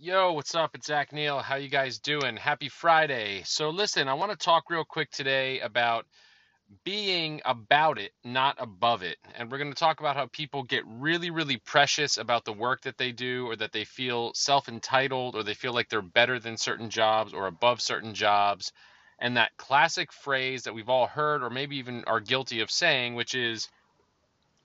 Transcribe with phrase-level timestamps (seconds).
[0.00, 0.74] Yo, what's up?
[0.74, 1.38] It's Zach Neal.
[1.38, 2.36] How you guys doing?
[2.36, 3.42] Happy Friday.
[3.44, 6.04] So listen, I want to talk real quick today about
[6.82, 9.18] being about it, not above it.
[9.36, 12.82] And we're going to talk about how people get really, really precious about the work
[12.82, 16.40] that they do, or that they feel self entitled, or they feel like they're better
[16.40, 18.72] than certain jobs or above certain jobs.
[19.20, 23.14] And that classic phrase that we've all heard, or maybe even are guilty of saying,
[23.14, 23.68] which is,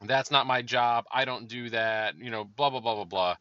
[0.02, 1.05] that's not my job.
[1.11, 3.36] I don't do that, you know, blah, blah, blah, blah, blah.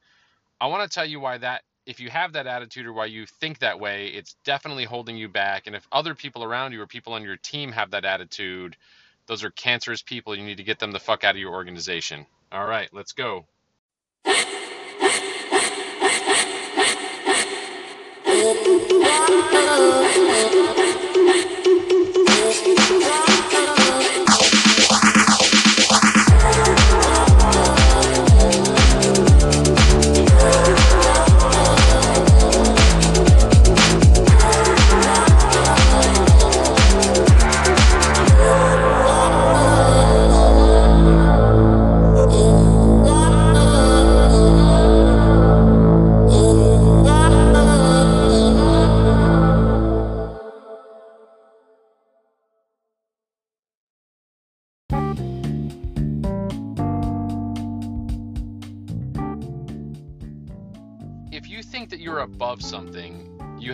[0.61, 3.24] I want to tell you why that if you have that attitude or why you
[3.24, 5.66] think that way, it's definitely holding you back.
[5.66, 8.77] And if other people around you or people on your team have that attitude,
[9.27, 10.37] those are cancerous people.
[10.37, 12.27] You need to get them the fuck out of your organization.
[12.52, 13.46] All right, let's go.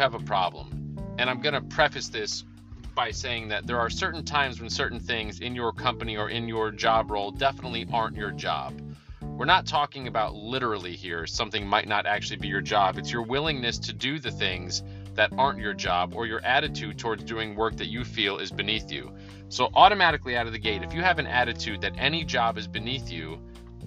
[0.05, 0.99] Have a problem.
[1.17, 2.45] And I'm going to preface this
[2.95, 6.47] by saying that there are certain times when certain things in your company or in
[6.47, 8.79] your job role definitely aren't your job.
[9.23, 12.99] We're not talking about literally here, something might not actually be your job.
[12.99, 14.83] It's your willingness to do the things
[15.15, 18.93] that aren't your job or your attitude towards doing work that you feel is beneath
[18.93, 19.11] you.
[19.49, 22.69] So, automatically out of the gate, if you have an attitude that any job is
[22.69, 23.41] beneath you,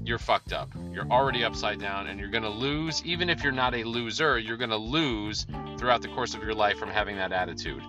[0.08, 0.70] you're fucked up.
[0.92, 3.04] You're already upside down and you're going to lose.
[3.04, 5.46] Even if you're not a loser, you're going to lose
[5.78, 7.84] throughout the course of your life from having that attitude.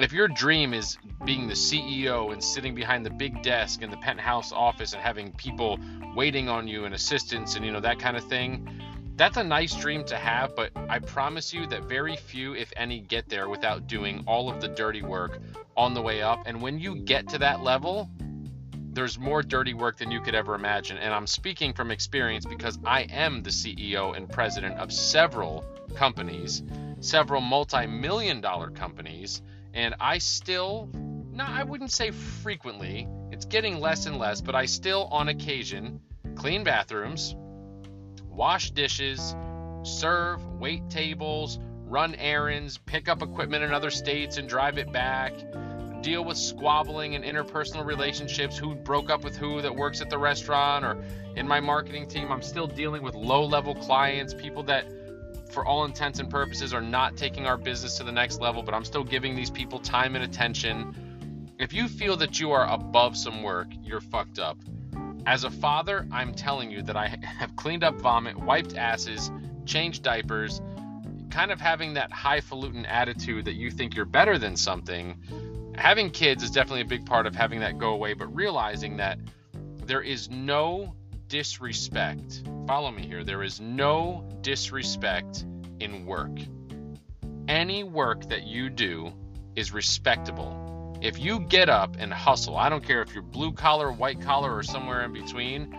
[0.00, 3.98] If your dream is being the CEO and sitting behind the big desk in the
[3.98, 5.78] penthouse office and having people
[6.16, 8.66] waiting on you and assistants and you know that kind of thing,
[9.16, 13.00] that's a nice dream to have, but I promise you that very few, if any,
[13.00, 15.38] get there without doing all of the dirty work
[15.76, 16.42] on the way up.
[16.46, 18.08] And when you get to that level,
[18.92, 20.98] there's more dirty work than you could ever imagine.
[20.98, 25.64] And I'm speaking from experience because I am the CEO and president of several
[25.94, 26.62] companies,
[27.00, 29.42] several multi million dollar companies.
[29.72, 34.66] And I still, no, I wouldn't say frequently, it's getting less and less, but I
[34.66, 36.00] still, on occasion,
[36.34, 37.34] clean bathrooms,
[38.28, 39.34] wash dishes,
[39.82, 45.32] serve, wait tables, run errands, pick up equipment in other states and drive it back
[46.02, 50.18] deal with squabbling and interpersonal relationships, who broke up with who that works at the
[50.18, 51.02] restaurant or
[51.36, 52.30] in my marketing team.
[52.30, 54.86] I'm still dealing with low level clients, people that,
[55.50, 58.74] for all intents and purposes, are not taking our business to the next level, but
[58.74, 61.50] I'm still giving these people time and attention.
[61.58, 64.58] If you feel that you are above some work, you're fucked up.
[65.24, 67.06] As a father, I'm telling you that I
[67.38, 69.30] have cleaned up vomit, wiped asses,
[69.64, 70.60] changed diapers,
[71.30, 75.16] kind of having that highfalutin attitude that you think you're better than something
[75.74, 79.18] having kids is definitely a big part of having that go away, but realizing that
[79.86, 80.94] there is no
[81.28, 82.42] disrespect.
[82.66, 83.24] Follow me here.
[83.24, 85.44] There is no disrespect
[85.80, 86.38] in work.
[87.48, 89.12] Any work that you do
[89.56, 90.98] is respectable.
[91.00, 94.54] If you get up and hustle, I don't care if you're blue collar, white collar,
[94.54, 95.74] or somewhere in between,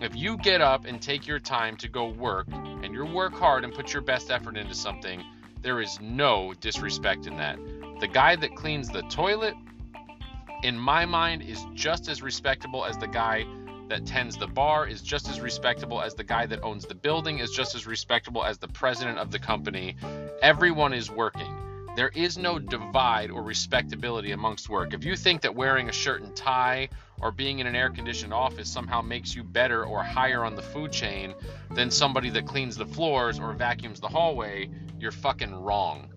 [0.00, 3.64] if you get up and take your time to go work and you work hard
[3.64, 5.22] and put your best effort into something,
[5.62, 7.58] there is no disrespect in that.
[8.02, 9.54] The guy that cleans the toilet,
[10.64, 13.46] in my mind, is just as respectable as the guy
[13.90, 17.38] that tends the bar, is just as respectable as the guy that owns the building,
[17.38, 19.94] is just as respectable as the president of the company.
[20.42, 21.56] Everyone is working.
[21.94, 24.94] There is no divide or respectability amongst work.
[24.94, 26.88] If you think that wearing a shirt and tie
[27.20, 30.62] or being in an air conditioned office somehow makes you better or higher on the
[30.62, 31.34] food chain
[31.70, 34.68] than somebody that cleans the floors or vacuums the hallway,
[34.98, 36.08] you're fucking wrong.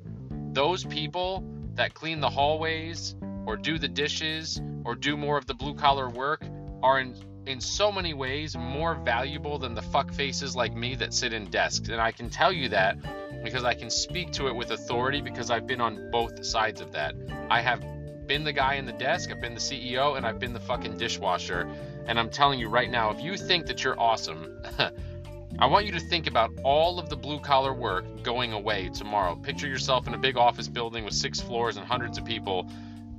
[0.51, 1.44] Those people
[1.75, 6.10] that clean the hallways or do the dishes or do more of the blue collar
[6.10, 6.44] work
[6.81, 11.13] are in in so many ways more valuable than the fuck faces like me that
[11.13, 11.89] sit in desks.
[11.89, 12.98] And I can tell you that
[13.44, 16.92] because I can speak to it with authority because I've been on both sides of
[16.94, 17.13] that.
[17.50, 17.83] I have
[18.25, 20.98] been the guy in the desk, I've been the CEO, and I've been the fucking
[20.98, 21.69] dishwasher.
[22.07, 24.60] And I'm telling you right now, if you think that you're awesome,
[25.57, 29.38] I want you to think about all of the blue collar work going away tomorrow.
[29.38, 32.69] Picture yourself in a big office building with six floors and hundreds of people.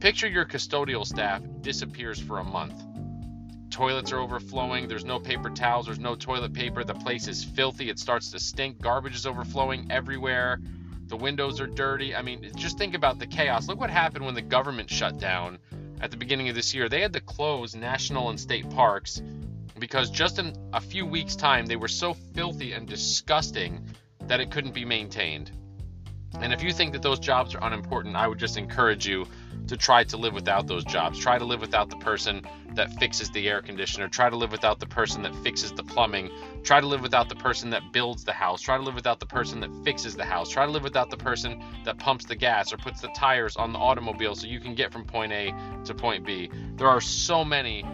[0.01, 2.75] Picture your custodial staff disappears for a month.
[3.71, 4.87] toilets are overflowing.
[4.87, 5.87] There's no paper towels.
[5.87, 6.85] There's no toilet paper.
[6.85, 7.89] The place is filthy.
[7.89, 8.83] It starts to stink.
[8.83, 10.61] Garbage is overflowing everywhere.
[11.07, 12.15] The windows are dirty.
[12.15, 13.67] I mean, just think about the chaos.
[13.67, 15.59] Look what happened when the government shut down
[16.03, 16.89] at the beginning of this year.
[16.91, 19.23] They had to close national and state parks
[19.79, 23.87] because just in a few weeks' time, they were so filthy and disgusting
[24.23, 25.51] that it couldn't be maintained.
[26.41, 29.27] And if you think that those jobs are unimportant, I would just encourage you
[29.69, 31.19] to try to live without those jobs.
[31.19, 32.43] Try to live without the person
[32.75, 34.09] that fixes the air conditioner.
[34.09, 36.31] Try to live without the person that fixes the plumbing.
[36.63, 38.61] Try to live without the person that builds the house.
[38.61, 40.51] Try to live without the person that fixes the house.
[40.51, 43.73] Try to live without the person that pumps the gas or puts the tires on
[43.73, 46.51] the automobile so you can get from point A to point B.
[46.77, 47.85] There are so many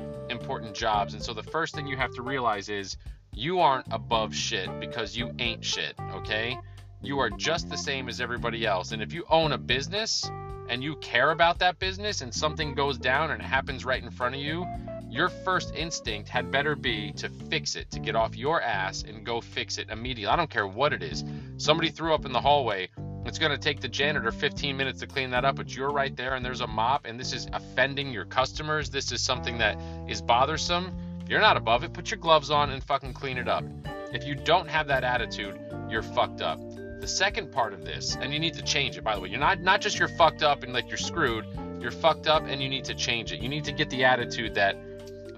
[0.42, 1.14] important jobs.
[1.14, 2.96] And so the first thing you have to realize is
[3.32, 6.58] you aren't above shit because you ain't shit, okay?
[7.00, 8.90] You are just the same as everybody else.
[8.90, 10.28] And if you own a business,
[10.68, 14.34] and you care about that business and something goes down and happens right in front
[14.34, 14.66] of you,
[15.10, 19.26] your first instinct had better be to fix it, to get off your ass and
[19.26, 20.32] go fix it immediately.
[20.32, 21.24] I don't care what it is.
[21.58, 22.88] Somebody threw up in the hallway.
[23.24, 26.14] It's going to take the janitor 15 minutes to clean that up, but you're right
[26.16, 28.90] there and there's a mop and this is offending your customers.
[28.90, 29.78] This is something that
[30.08, 30.92] is bothersome.
[31.28, 33.64] You're not above it, put your gloves on and fucking clean it up.
[34.12, 35.58] If you don't have that attitude,
[35.88, 36.58] you're fucked up.
[37.00, 39.28] The second part of this, and you need to change it by the way.
[39.28, 41.46] You're not not just you're fucked up and like you're screwed.
[41.80, 43.40] You're fucked up and you need to change it.
[43.40, 44.76] You need to get the attitude that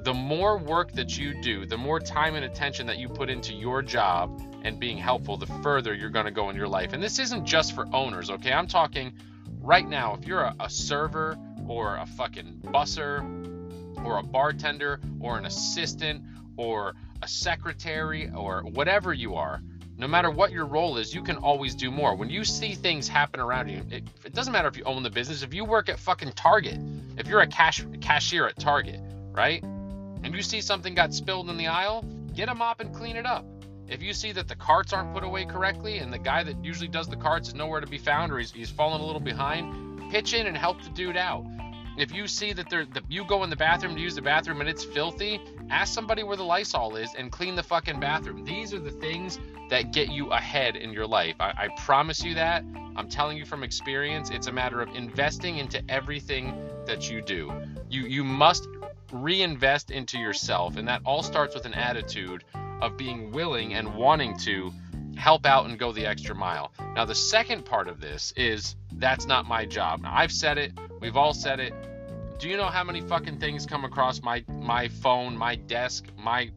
[0.04, 3.54] the more work that you do, the more time and attention that you put into
[3.54, 6.94] your job and being helpful, the further you're going to go in your life.
[6.94, 8.52] And this isn't just for owners, okay?
[8.52, 9.12] I'm talking
[9.60, 10.14] right now.
[10.14, 11.38] If you're a, a server
[11.68, 13.22] or a fucking busser
[14.04, 16.22] or a bartender or an assistant
[16.56, 19.60] or a secretary or whatever you are,
[19.96, 22.16] no matter what your role is, you can always do more.
[22.16, 25.10] When you see things happen around you, it, it, doesn't matter if you own the
[25.10, 25.42] business.
[25.42, 26.80] If you work at fucking Target,
[27.16, 29.00] if you're a cash cashier at Target,
[29.30, 33.16] right, and you see something got spilled in the aisle, get a mop and clean
[33.16, 33.44] it up.
[33.88, 36.88] If you see that the carts aren't put away correctly and the guy that usually
[36.88, 40.10] does the carts is nowhere to be found or he's, he's fallen a little behind,
[40.10, 41.44] pitch in and help the dude out.
[41.96, 44.60] If you see that there, that you go in the bathroom to use the bathroom
[44.60, 45.40] and it's filthy,
[45.70, 48.44] ask somebody where the Lysol is and clean the fucking bathroom.
[48.44, 49.38] These are the things
[49.70, 51.36] that get you ahead in your life.
[51.38, 52.64] I, I promise you that.
[52.96, 54.30] I'm telling you from experience.
[54.30, 56.54] It's a matter of investing into everything
[56.86, 57.52] that you do.
[57.88, 58.68] You you must
[59.12, 62.44] reinvest into yourself, and that all starts with an attitude
[62.80, 64.72] of being willing and wanting to
[65.16, 66.72] help out and go the extra mile.
[66.94, 70.02] Now, the second part of this is that's not my job.
[70.02, 71.72] Now, I've said it, we've all said it.
[72.38, 76.50] Do you know how many fucking things come across my my phone, my desk, my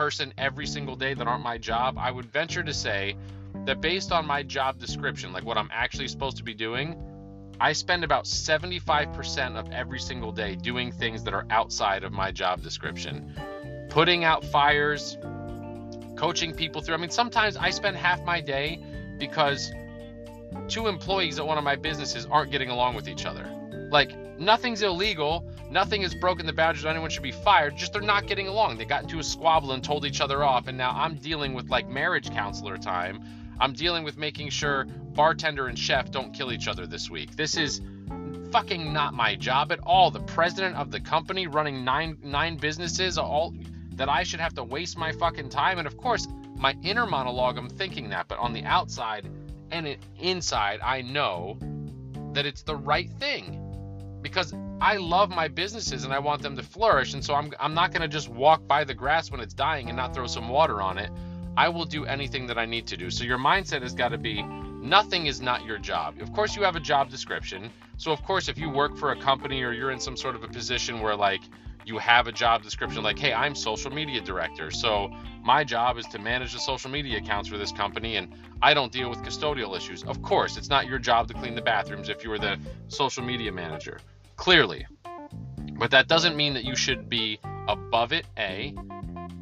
[0.00, 3.16] person every single day that aren't my job, I would venture to say
[3.66, 6.96] that based on my job description, like what I'm actually supposed to be doing,
[7.60, 12.32] I spend about 75% of every single day doing things that are outside of my
[12.32, 13.34] job description.
[13.90, 15.18] Putting out fires,
[16.20, 16.94] coaching people through.
[16.94, 18.78] I mean, sometimes I spend half my day
[19.18, 19.72] because
[20.68, 23.50] two employees at one of my businesses aren't getting along with each other.
[23.90, 25.48] Like, nothing's illegal.
[25.70, 26.84] Nothing has broken the boundaries.
[26.84, 27.74] Anyone should be fired.
[27.74, 28.76] Just they're not getting along.
[28.76, 30.68] They got into a squabble and told each other off.
[30.68, 33.24] And now I'm dealing with like marriage counselor time.
[33.58, 34.84] I'm dealing with making sure
[35.14, 37.34] bartender and chef don't kill each other this week.
[37.34, 37.80] This is
[38.52, 40.10] fucking not my job at all.
[40.10, 43.54] The president of the company running nine nine businesses, all
[44.00, 45.76] that I should have to waste my fucking time.
[45.76, 46.26] And of course,
[46.56, 49.30] my inner monologue, I'm thinking that, but on the outside
[49.70, 51.58] and inside, I know
[52.32, 53.60] that it's the right thing
[54.22, 57.12] because I love my businesses and I want them to flourish.
[57.12, 59.88] And so I'm, I'm not going to just walk by the grass when it's dying
[59.88, 61.10] and not throw some water on it.
[61.58, 63.10] I will do anything that I need to do.
[63.10, 66.22] So your mindset has got to be nothing is not your job.
[66.22, 67.68] Of course, you have a job description.
[67.98, 70.42] So, of course, if you work for a company or you're in some sort of
[70.42, 71.42] a position where, like,
[71.84, 74.70] you have a job description like, hey, I'm social media director.
[74.70, 75.10] So
[75.42, 78.92] my job is to manage the social media accounts for this company and I don't
[78.92, 80.02] deal with custodial issues.
[80.04, 82.58] Of course, it's not your job to clean the bathrooms if you were the
[82.88, 83.98] social media manager.
[84.36, 84.86] Clearly.
[85.78, 88.74] But that doesn't mean that you should be above it, A.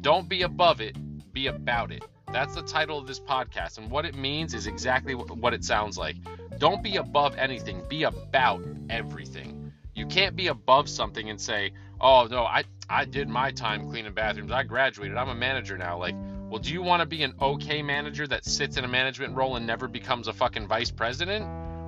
[0.01, 0.95] Don't be above it,
[1.33, 2.05] be about it.
[2.31, 3.77] That's the title of this podcast.
[3.77, 6.15] And what it means is exactly what it sounds like.
[6.57, 9.73] Don't be above anything, be about everything.
[9.95, 14.13] You can't be above something and say, oh no, I I did my time cleaning
[14.13, 14.51] bathrooms.
[14.51, 15.17] I graduated.
[15.17, 15.97] I'm a manager now.
[15.97, 16.15] Like,
[16.49, 19.55] well, do you want to be an okay manager that sits in a management role
[19.55, 21.45] and never becomes a fucking vice president?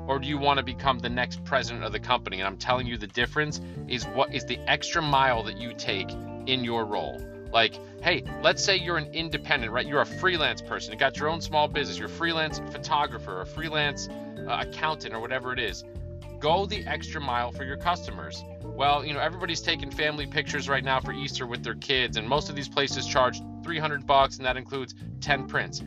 [0.08, 2.38] Or do you want to become the next president of the company?
[2.38, 6.12] And I'm telling you the difference is what is the extra mile that you take
[6.46, 7.22] in your role.
[7.52, 9.86] Like, hey, let's say you're an independent, right?
[9.86, 10.94] You're a freelance person.
[10.94, 11.98] You got your own small business.
[11.98, 15.84] You're a freelance photographer, a freelance uh, accountant, or whatever it is
[16.42, 18.44] Go the extra mile for your customers.
[18.64, 22.28] Well, you know, everybody's taking family pictures right now for Easter with their kids, and
[22.28, 25.84] most of these places charge 300 bucks, and that includes 10 prints.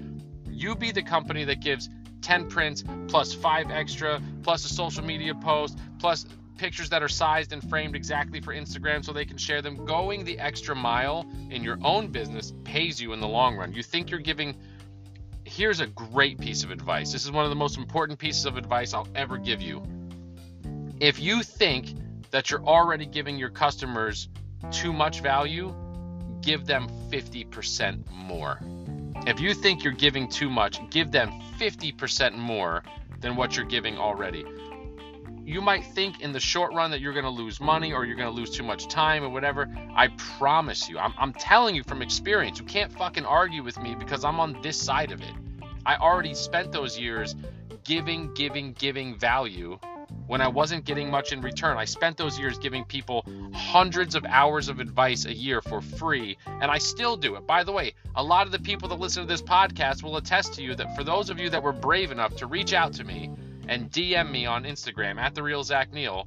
[0.48, 1.90] You be the company that gives
[2.22, 6.24] 10 prints plus five extra, plus a social media post, plus
[6.56, 9.84] pictures that are sized and framed exactly for Instagram so they can share them.
[9.84, 13.72] Going the extra mile in your own business pays you in the long run.
[13.72, 14.54] You think you're giving.
[15.44, 17.12] Here's a great piece of advice.
[17.12, 19.82] This is one of the most important pieces of advice I'll ever give you.
[21.00, 21.94] If you think
[22.30, 24.28] that you're already giving your customers
[24.70, 25.74] too much value,
[26.40, 28.60] give them 50% more.
[29.26, 32.82] If you think you're giving too much, give them 50% more
[33.20, 34.44] than what you're giving already
[35.46, 38.16] you might think in the short run that you're going to lose money or you're
[38.16, 39.68] going to lose too much time or whatever.
[39.94, 40.08] I
[40.38, 44.24] promise you, I'm, I'm telling you from experience, you can't fucking argue with me because
[44.24, 45.32] I'm on this side of it.
[45.84, 47.36] I already spent those years
[47.84, 49.78] giving, giving, giving value
[50.26, 51.76] when I wasn't getting much in return.
[51.76, 56.36] I spent those years giving people hundreds of hours of advice a year for free,
[56.46, 57.46] and I still do it.
[57.46, 60.54] By the way, a lot of the people that listen to this podcast will attest
[60.54, 63.04] to you that for those of you that were brave enough to reach out to
[63.04, 63.30] me
[63.68, 66.26] and DM me on Instagram at the real Zach Neal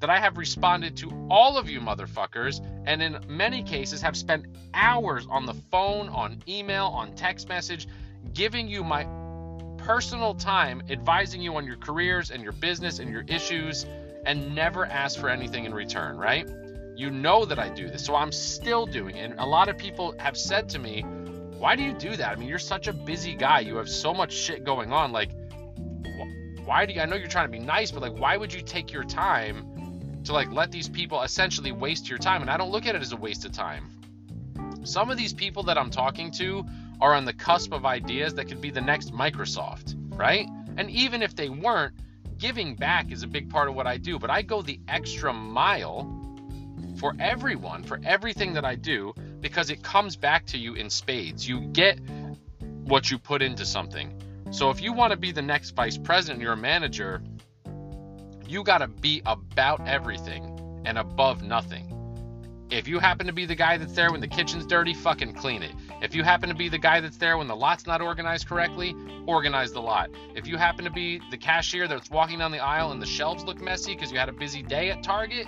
[0.00, 4.46] that I have responded to all of you motherfuckers, and in many cases have spent
[4.74, 7.88] hours on the phone, on email, on text message,
[8.34, 9.06] giving you my
[9.86, 13.86] personal time, advising you on your careers and your business and your issues,
[14.24, 16.50] and never ask for anything in return, right?
[16.96, 19.30] You know that I do this, so I'm still doing it.
[19.30, 22.32] And a lot of people have said to me, Why do you do that?
[22.32, 23.60] I mean, you're such a busy guy.
[23.60, 25.12] You have so much shit going on.
[25.12, 25.30] Like,
[26.64, 28.62] why do you, I know you're trying to be nice, but like, why would you
[28.62, 32.42] take your time to like let these people essentially waste your time?
[32.42, 33.88] And I don't look at it as a waste of time.
[34.82, 36.64] Some of these people that I'm talking to
[37.00, 40.48] are on the cusp of ideas that could be the next Microsoft, right?
[40.76, 41.94] And even if they weren't,
[42.38, 45.32] giving back is a big part of what I do, but I go the extra
[45.32, 46.12] mile
[46.98, 51.46] for everyone, for everything that I do, because it comes back to you in spades.
[51.46, 51.98] You get
[52.84, 54.22] what you put into something.
[54.50, 57.22] So if you want to be the next vice president, you're a manager,
[58.46, 61.95] you got to be about everything and above nothing.
[62.68, 65.62] If you happen to be the guy that's there when the kitchen's dirty, fucking clean
[65.62, 65.72] it.
[66.02, 68.94] If you happen to be the guy that's there when the lot's not organized correctly,
[69.26, 70.10] organize the lot.
[70.34, 73.44] If you happen to be the cashier that's walking down the aisle and the shelves
[73.44, 75.46] look messy because you had a busy day at Target,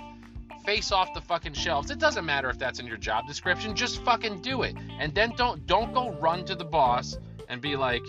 [0.65, 1.91] face off the fucking shelves.
[1.91, 4.77] It doesn't matter if that's in your job description, just fucking do it.
[4.97, 7.17] And then don't don't go run to the boss
[7.49, 8.03] and be like,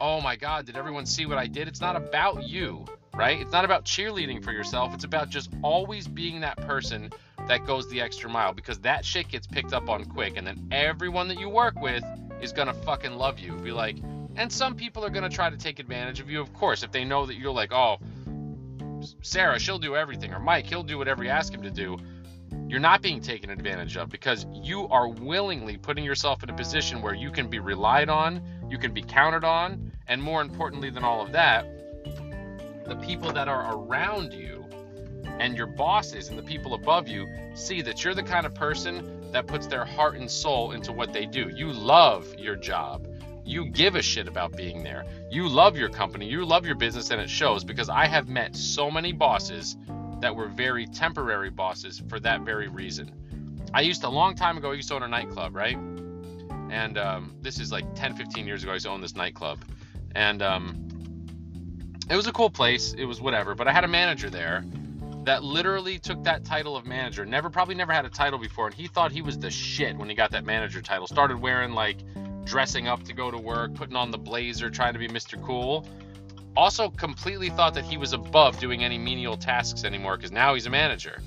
[0.00, 1.68] oh my God, did everyone see what I did?
[1.68, 3.40] It's not about you, right?
[3.40, 4.94] It's not about cheerleading for yourself.
[4.94, 7.12] It's about just always being that person
[7.48, 10.36] that goes the extra mile because that shit gets picked up on quick.
[10.36, 12.04] And then everyone that you work with
[12.40, 13.52] is to fucking love you.
[13.54, 13.96] Be like,
[14.36, 17.04] and some people are to try to take advantage of you, of course, if they
[17.04, 17.98] know that you're like, oh,
[19.22, 21.98] Sarah, she'll do everything, or Mike, he'll do whatever you ask him to do.
[22.68, 27.02] You're not being taken advantage of because you are willingly putting yourself in a position
[27.02, 31.04] where you can be relied on, you can be counted on, and more importantly than
[31.04, 31.66] all of that,
[32.86, 34.61] the people that are around you
[35.38, 39.30] and your bosses and the people above you see that you're the kind of person
[39.32, 41.50] that puts their heart and soul into what they do.
[41.54, 43.06] You love your job.
[43.44, 45.04] You give a shit about being there.
[45.30, 46.26] You love your company.
[46.26, 49.76] You love your business, and it shows because I have met so many bosses
[50.20, 53.12] that were very temporary bosses for that very reason.
[53.74, 55.76] I used to, a long time ago, I used to own a nightclub, right?
[56.70, 59.58] And um, this is like 10, 15 years ago, I used to own this nightclub
[60.14, 60.88] and um,
[62.10, 62.94] it was a cool place.
[62.94, 64.64] It was whatever, but I had a manager there
[65.24, 67.24] that literally took that title of manager.
[67.24, 70.08] Never, probably never had a title before, and he thought he was the shit when
[70.08, 71.06] he got that manager title.
[71.06, 71.98] Started wearing like
[72.44, 75.40] dressing up to go to work, putting on the blazer, trying to be Mr.
[75.44, 75.86] Cool.
[76.56, 80.66] Also, completely thought that he was above doing any menial tasks anymore because now he's
[80.66, 81.18] a manager.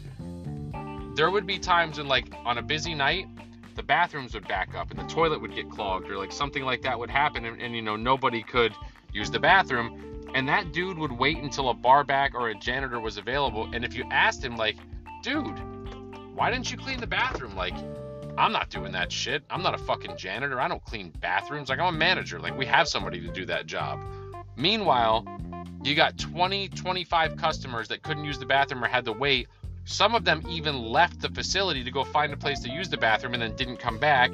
[1.15, 3.27] There would be times when, like, on a busy night,
[3.75, 6.81] the bathrooms would back up and the toilet would get clogged or like something like
[6.81, 8.73] that would happen and, and you know nobody could
[9.11, 12.99] use the bathroom and that dude would wait until a bar back or a janitor
[12.99, 14.75] was available and if you asked him like
[15.23, 15.59] dude
[16.35, 17.55] why didn't you clean the bathroom?
[17.55, 17.73] Like
[18.37, 19.43] i'm not doing that shit.
[19.49, 20.59] I'm not a fucking janitor.
[20.59, 21.69] I don't clean bathrooms.
[21.69, 22.39] Like i'm a manager.
[22.39, 24.03] Like we have somebody to do that job.
[24.55, 25.25] Meanwhile
[25.83, 29.47] you got 20 25 customers that couldn't use the bathroom or had to wait.
[29.85, 32.97] Some of them even left the facility to go find a place to use the
[32.97, 34.31] bathroom and then didn't come back.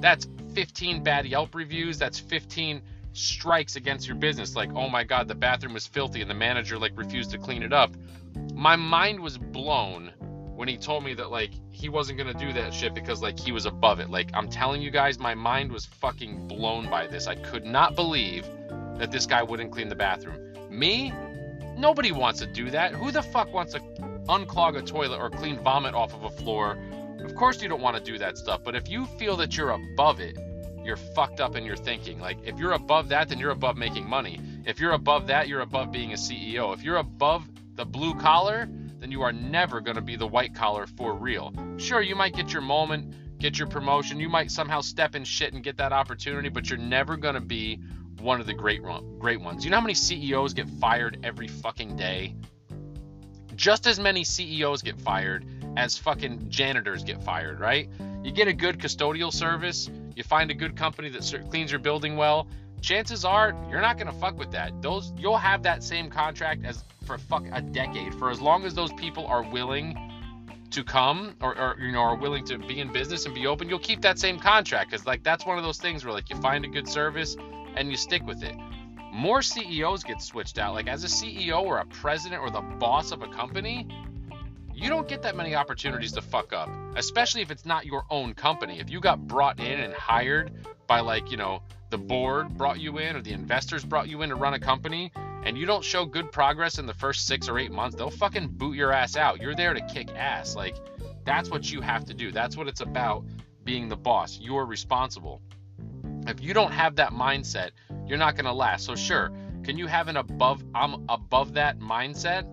[0.00, 1.98] That's 15 bad Yelp reviews.
[1.98, 2.80] That's 15
[3.12, 4.56] strikes against your business.
[4.56, 7.62] Like, oh my God, the bathroom was filthy and the manager like refused to clean
[7.62, 7.92] it up.
[8.54, 10.12] My mind was blown
[10.54, 13.52] when he told me that like he wasn't gonna do that shit because like he
[13.52, 14.10] was above it.
[14.10, 17.26] Like I'm telling you guys, my mind was fucking blown by this.
[17.26, 18.46] I could not believe
[18.98, 20.38] that this guy wouldn't clean the bathroom.
[20.70, 21.12] Me,
[21.76, 22.92] Nobody wants to do that.
[22.94, 23.80] Who the fuck wants to
[24.28, 26.78] unclog a toilet or clean vomit off of a floor?
[27.20, 29.70] Of course you don't want to do that stuff, but if you feel that you're
[29.70, 30.36] above it,
[30.84, 32.18] you're fucked up in your thinking.
[32.18, 34.40] Like if you're above that, then you're above making money.
[34.64, 36.74] If you're above that, you're above being a CEO.
[36.74, 40.54] If you're above the blue collar, then you are never going to be the white
[40.54, 41.52] collar for real.
[41.76, 45.52] Sure, you might get your moment, get your promotion, you might somehow step in shit
[45.52, 47.80] and get that opportunity, but you're never going to be
[48.20, 48.80] one of the great
[49.18, 49.64] great ones.
[49.64, 52.36] You know how many CEOs get fired every fucking day?
[53.56, 55.44] Just as many CEOs get fired
[55.76, 57.88] as fucking janitors get fired, right?
[58.22, 62.16] You get a good custodial service, you find a good company that cleans your building
[62.16, 62.46] well,
[62.80, 64.82] chances are you're not going to fuck with that.
[64.82, 68.74] Those you'll have that same contract as for fuck a decade for as long as
[68.74, 69.96] those people are willing
[70.70, 73.68] to come or, or you know are willing to be in business and be open
[73.68, 76.36] you'll keep that same contract because like that's one of those things where like you
[76.36, 77.36] find a good service
[77.76, 78.54] and you stick with it
[79.12, 83.12] more ceos get switched out like as a ceo or a president or the boss
[83.12, 83.86] of a company
[84.82, 88.34] you don't get that many opportunities to fuck up especially if it's not your own
[88.34, 90.52] company if you got brought in and hired
[90.86, 94.30] by like you know the board brought you in or the investors brought you in
[94.30, 95.12] to run a company
[95.44, 98.48] and you don't show good progress in the first six or eight months, they'll fucking
[98.48, 99.40] boot your ass out.
[99.40, 100.54] You're there to kick ass.
[100.54, 100.76] Like,
[101.24, 102.30] that's what you have to do.
[102.30, 103.24] That's what it's about
[103.64, 104.38] being the boss.
[104.40, 105.42] You're responsible.
[106.26, 107.70] If you don't have that mindset,
[108.06, 108.84] you're not going to last.
[108.84, 109.32] So, sure,
[109.64, 112.46] can you have an above, I'm above that mindset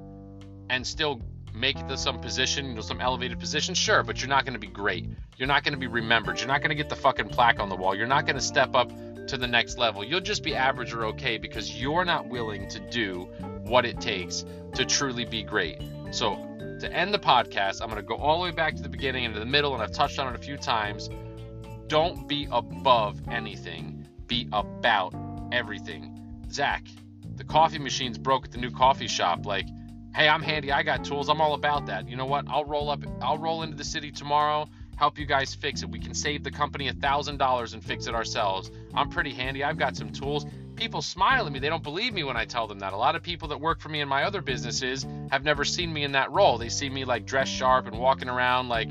[0.69, 1.21] and still
[1.59, 3.75] make it to some position, you know, some elevated position?
[3.75, 5.05] Sure, but you're not going to be great.
[5.37, 6.39] You're not going to be remembered.
[6.39, 7.95] You're not going to get the fucking plaque on the wall.
[7.95, 8.91] You're not going to step up
[9.27, 10.03] to the next level.
[10.03, 13.27] You'll just be average or okay because you're not willing to do
[13.63, 15.81] what it takes to truly be great.
[16.11, 16.35] So,
[16.79, 19.25] to end the podcast, I'm going to go all the way back to the beginning
[19.25, 21.09] and to the middle, and I've touched on it a few times.
[21.87, 25.13] Don't be above anything, be about
[25.51, 26.43] everything.
[26.51, 26.85] Zach,
[27.35, 29.45] the coffee machine's broke at the new coffee shop.
[29.45, 29.67] Like,
[30.15, 30.71] hey, I'm handy.
[30.71, 31.29] I got tools.
[31.29, 32.09] I'm all about that.
[32.09, 32.45] You know what?
[32.47, 33.03] I'll roll up.
[33.21, 34.67] I'll roll into the city tomorrow
[34.99, 35.89] help you guys fix it.
[35.89, 38.69] We can save the company a $1,000 and fix it ourselves.
[38.93, 39.63] I'm pretty handy.
[39.63, 40.45] I've got some tools.
[40.75, 41.59] People smile at me.
[41.59, 42.91] They don't believe me when I tell them that.
[42.91, 45.93] A lot of people that work for me in my other businesses have never seen
[45.93, 46.57] me in that role.
[46.57, 48.89] They see me like dressed sharp and walking around like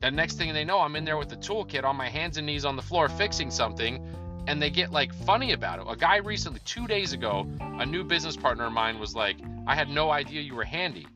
[0.00, 2.46] the next thing they know, I'm in there with the toolkit on my hands and
[2.46, 4.06] knees on the floor fixing something
[4.46, 5.86] and they get like funny about it.
[5.88, 9.74] A guy recently, two days ago, a new business partner of mine was like, I
[9.74, 11.06] had no idea you were handy.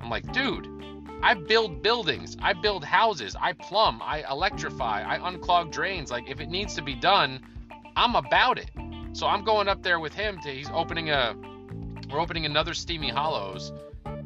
[0.00, 0.68] I'm like, dude,
[1.22, 6.10] I build buildings, I build houses, I plumb, I electrify, I unclog drains.
[6.10, 7.40] Like if it needs to be done,
[7.96, 8.70] I'm about it.
[9.12, 11.34] So I'm going up there with him to he's opening a
[12.10, 13.72] we're opening another Steamy Hollows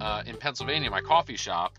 [0.01, 1.79] uh, in Pennsylvania, my coffee shop.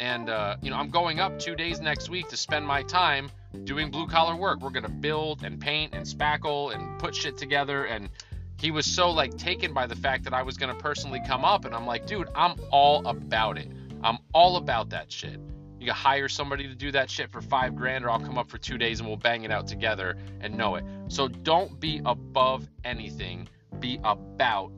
[0.00, 3.30] And uh, you know, I'm going up two days next week to spend my time
[3.64, 4.60] doing blue collar work.
[4.60, 8.10] We're gonna build and paint and spackle and put shit together and
[8.58, 11.64] he was so like taken by the fact that I was gonna personally come up
[11.64, 13.68] and I'm like, dude, I'm all about it.
[14.02, 15.40] I'm all about that shit.
[15.78, 18.48] You can hire somebody to do that shit for five grand, or I'll come up
[18.48, 20.84] for two days and we'll bang it out together and know it.
[21.08, 24.72] So don't be above anything, be about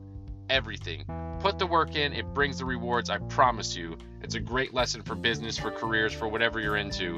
[0.49, 1.05] everything.
[1.39, 3.97] Put the work in, it brings the rewards, I promise you.
[4.21, 7.17] It's a great lesson for business, for careers, for whatever you're into.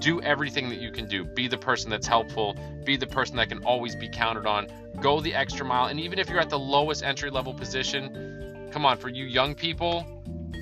[0.00, 1.24] Do everything that you can do.
[1.24, 4.66] Be the person that's helpful, be the person that can always be counted on.
[5.00, 5.86] Go the extra mile.
[5.86, 9.54] And even if you're at the lowest entry level position, come on, for you young
[9.54, 10.04] people,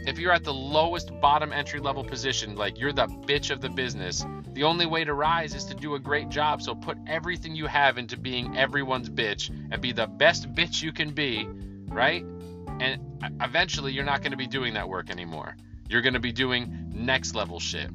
[0.07, 3.69] if you're at the lowest bottom entry level position, like you're the bitch of the
[3.69, 6.63] business, the only way to rise is to do a great job.
[6.63, 10.93] So put everything you have into being everyone's bitch and be the best bitch you
[10.93, 11.47] can be,
[11.89, 12.25] right?
[12.81, 15.57] And eventually you're not going to be doing that work anymore.
[15.89, 17.91] You're going to be doing next level shit.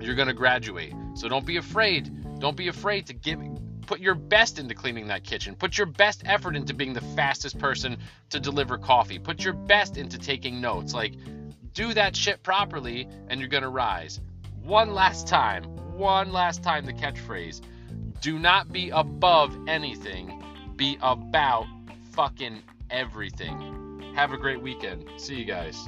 [0.00, 0.94] You're going to graduate.
[1.14, 2.38] So don't be afraid.
[2.40, 3.40] Don't be afraid to give
[3.86, 5.54] put your best into cleaning that kitchen.
[5.54, 7.98] Put your best effort into being the fastest person
[8.30, 9.18] to deliver coffee.
[9.18, 10.94] Put your best into taking notes.
[10.94, 11.14] Like,
[11.74, 14.20] do that shit properly and you're going to rise.
[14.62, 15.64] One last time,
[15.96, 17.60] one last time the catchphrase
[18.20, 20.42] do not be above anything,
[20.76, 21.66] be about
[22.12, 24.12] fucking everything.
[24.14, 25.04] Have a great weekend.
[25.18, 25.84] See you guys.